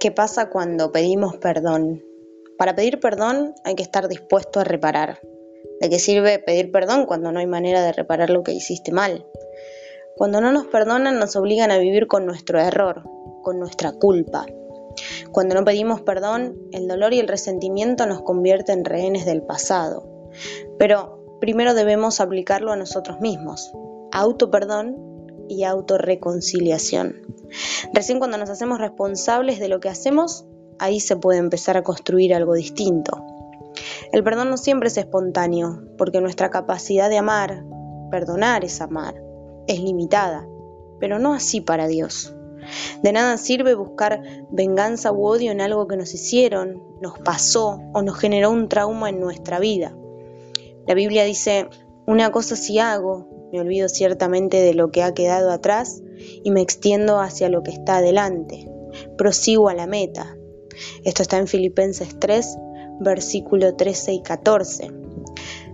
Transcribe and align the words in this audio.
¿Qué 0.00 0.10
pasa 0.10 0.48
cuando 0.48 0.92
pedimos 0.92 1.36
perdón? 1.36 2.02
Para 2.56 2.74
pedir 2.74 3.00
perdón 3.00 3.54
hay 3.64 3.74
que 3.74 3.82
estar 3.82 4.08
dispuesto 4.08 4.58
a 4.58 4.64
reparar. 4.64 5.20
¿De 5.78 5.90
qué 5.90 5.98
sirve 5.98 6.38
pedir 6.38 6.72
perdón 6.72 7.04
cuando 7.04 7.30
no 7.30 7.38
hay 7.38 7.46
manera 7.46 7.82
de 7.82 7.92
reparar 7.92 8.30
lo 8.30 8.42
que 8.42 8.52
hiciste 8.52 8.92
mal? 8.92 9.26
Cuando 10.16 10.40
no 10.40 10.52
nos 10.52 10.68
perdonan 10.68 11.18
nos 11.18 11.36
obligan 11.36 11.70
a 11.70 11.76
vivir 11.76 12.06
con 12.06 12.24
nuestro 12.24 12.58
error, 12.58 13.02
con 13.42 13.58
nuestra 13.58 13.92
culpa. 13.92 14.46
Cuando 15.32 15.54
no 15.54 15.66
pedimos 15.66 16.00
perdón, 16.00 16.56
el 16.72 16.88
dolor 16.88 17.12
y 17.12 17.20
el 17.20 17.28
resentimiento 17.28 18.06
nos 18.06 18.22
convierten 18.22 18.78
en 18.78 18.84
rehenes 18.86 19.26
del 19.26 19.42
pasado. 19.42 20.30
Pero 20.78 21.38
primero 21.42 21.74
debemos 21.74 22.22
aplicarlo 22.22 22.72
a 22.72 22.76
nosotros 22.76 23.20
mismos. 23.20 23.70
Auto 24.12 24.50
perdón 24.50 25.09
y 25.50 25.64
autorreconciliación. 25.64 27.16
Recién 27.92 28.20
cuando 28.20 28.38
nos 28.38 28.48
hacemos 28.48 28.78
responsables 28.78 29.58
de 29.58 29.68
lo 29.68 29.80
que 29.80 29.88
hacemos, 29.88 30.46
ahí 30.78 31.00
se 31.00 31.16
puede 31.16 31.40
empezar 31.40 31.76
a 31.76 31.82
construir 31.82 32.32
algo 32.32 32.54
distinto. 32.54 33.22
El 34.12 34.22
perdón 34.22 34.50
no 34.50 34.56
siempre 34.56 34.88
es 34.88 34.96
espontáneo, 34.96 35.82
porque 35.98 36.20
nuestra 36.20 36.50
capacidad 36.50 37.10
de 37.10 37.18
amar, 37.18 37.64
perdonar 38.10 38.64
es 38.64 38.80
amar, 38.80 39.20
es 39.66 39.80
limitada, 39.80 40.46
pero 41.00 41.18
no 41.18 41.34
así 41.34 41.60
para 41.60 41.88
Dios. 41.88 42.32
De 43.02 43.12
nada 43.12 43.36
sirve 43.36 43.74
buscar 43.74 44.22
venganza 44.50 45.10
u 45.10 45.26
odio 45.26 45.50
en 45.50 45.60
algo 45.60 45.88
que 45.88 45.96
nos 45.96 46.14
hicieron, 46.14 46.82
nos 47.00 47.18
pasó 47.18 47.80
o 47.92 48.02
nos 48.02 48.16
generó 48.18 48.50
un 48.50 48.68
trauma 48.68 49.08
en 49.08 49.18
nuestra 49.18 49.58
vida. 49.58 49.96
La 50.86 50.94
Biblia 50.94 51.24
dice, 51.24 51.68
una 52.06 52.30
cosa 52.30 52.54
si 52.54 52.78
hago, 52.78 53.39
me 53.52 53.60
olvido 53.60 53.88
ciertamente 53.88 54.58
de 54.58 54.74
lo 54.74 54.90
que 54.90 55.02
ha 55.02 55.14
quedado 55.14 55.50
atrás 55.50 56.02
y 56.44 56.50
me 56.50 56.60
extiendo 56.60 57.20
hacia 57.20 57.48
lo 57.48 57.62
que 57.62 57.72
está 57.72 57.98
adelante. 57.98 58.68
Prosigo 59.16 59.68
a 59.68 59.74
la 59.74 59.86
meta. 59.86 60.36
Esto 61.04 61.22
está 61.22 61.38
en 61.38 61.46
Filipenses 61.46 62.18
3, 62.18 62.56
versículo 63.00 63.74
13 63.74 64.12
y 64.12 64.22
14. 64.22 64.90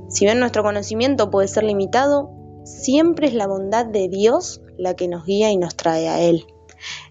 Si 0.08 0.24
bien 0.24 0.40
nuestro 0.40 0.62
conocimiento 0.62 1.30
puede 1.30 1.48
ser 1.48 1.64
limitado, 1.64 2.30
siempre 2.64 3.26
es 3.26 3.34
la 3.34 3.46
bondad 3.46 3.86
de 3.86 4.08
Dios 4.08 4.62
la 4.78 4.94
que 4.94 5.08
nos 5.08 5.24
guía 5.24 5.50
y 5.50 5.56
nos 5.56 5.76
trae 5.76 6.08
a 6.08 6.20
Él. 6.20 6.46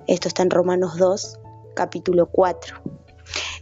Esto 0.08 0.28
está 0.28 0.44
en 0.44 0.50
Romanos 0.50 0.98
2, 0.98 1.40
capítulo 1.76 2.30
4. 2.32 2.78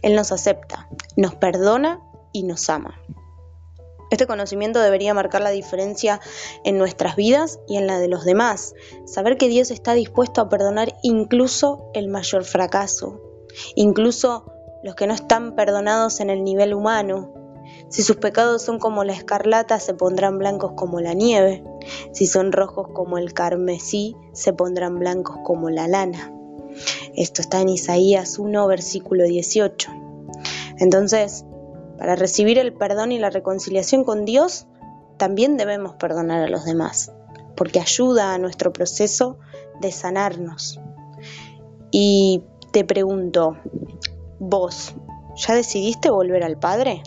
Él 0.02 0.14
nos 0.14 0.32
acepta, 0.32 0.88
nos 1.16 1.34
perdona 1.34 2.00
y 2.32 2.44
nos 2.44 2.68
ama. 2.68 3.00
Este 4.10 4.26
conocimiento 4.26 4.80
debería 4.80 5.14
marcar 5.14 5.42
la 5.42 5.50
diferencia 5.50 6.20
en 6.64 6.78
nuestras 6.78 7.16
vidas 7.16 7.60
y 7.66 7.76
en 7.76 7.86
la 7.86 7.98
de 7.98 8.08
los 8.08 8.24
demás. 8.24 8.74
Saber 9.06 9.36
que 9.36 9.48
Dios 9.48 9.70
está 9.70 9.94
dispuesto 9.94 10.40
a 10.40 10.48
perdonar 10.48 10.94
incluso 11.02 11.90
el 11.94 12.08
mayor 12.08 12.44
fracaso, 12.44 13.20
incluso 13.74 14.52
los 14.82 14.94
que 14.94 15.06
no 15.06 15.14
están 15.14 15.54
perdonados 15.54 16.20
en 16.20 16.30
el 16.30 16.44
nivel 16.44 16.74
humano. 16.74 17.32
Si 17.88 18.02
sus 18.02 18.16
pecados 18.16 18.62
son 18.62 18.78
como 18.78 19.04
la 19.04 19.14
escarlata, 19.14 19.80
se 19.80 19.94
pondrán 19.94 20.38
blancos 20.38 20.72
como 20.76 21.00
la 21.00 21.14
nieve. 21.14 21.64
Si 22.12 22.26
son 22.26 22.52
rojos 22.52 22.88
como 22.92 23.18
el 23.18 23.32
carmesí, 23.32 24.16
se 24.32 24.52
pondrán 24.52 24.98
blancos 24.98 25.38
como 25.44 25.70
la 25.70 25.88
lana. 25.88 26.32
Esto 27.14 27.40
está 27.40 27.60
en 27.60 27.70
Isaías 27.70 28.38
1, 28.38 28.66
versículo 28.66 29.24
18. 29.24 29.90
Entonces, 30.78 31.44
para 32.04 32.16
recibir 32.16 32.58
el 32.58 32.74
perdón 32.74 33.12
y 33.12 33.18
la 33.18 33.30
reconciliación 33.30 34.04
con 34.04 34.26
Dios, 34.26 34.66
también 35.16 35.56
debemos 35.56 35.94
perdonar 35.94 36.42
a 36.42 36.50
los 36.50 36.66
demás, 36.66 37.14
porque 37.56 37.80
ayuda 37.80 38.34
a 38.34 38.38
nuestro 38.38 38.74
proceso 38.74 39.38
de 39.80 39.90
sanarnos. 39.90 40.78
Y 41.90 42.42
te 42.72 42.84
pregunto, 42.84 43.56
¿vos 44.38 44.92
ya 45.34 45.54
decidiste 45.54 46.10
volver 46.10 46.42
al 46.42 46.58
Padre? 46.58 47.02